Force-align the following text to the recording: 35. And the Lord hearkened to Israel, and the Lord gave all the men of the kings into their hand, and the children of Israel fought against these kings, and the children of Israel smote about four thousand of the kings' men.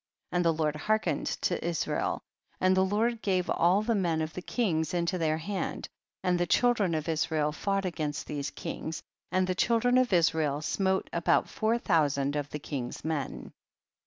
35. 0.31 0.35
And 0.35 0.45
the 0.45 0.53
Lord 0.63 0.75
hearkened 0.77 1.27
to 1.27 1.63
Israel, 1.63 2.23
and 2.59 2.75
the 2.75 2.83
Lord 2.83 3.21
gave 3.21 3.51
all 3.51 3.83
the 3.83 3.93
men 3.93 4.23
of 4.23 4.33
the 4.33 4.41
kings 4.41 4.95
into 4.95 5.19
their 5.19 5.37
hand, 5.37 5.89
and 6.23 6.39
the 6.39 6.47
children 6.47 6.95
of 6.95 7.07
Israel 7.07 7.51
fought 7.51 7.85
against 7.85 8.25
these 8.25 8.49
kings, 8.49 9.03
and 9.31 9.45
the 9.45 9.53
children 9.53 9.99
of 9.99 10.11
Israel 10.11 10.63
smote 10.63 11.07
about 11.13 11.47
four 11.49 11.77
thousand 11.77 12.35
of 12.35 12.49
the 12.49 12.57
kings' 12.57 13.05
men. 13.05 13.53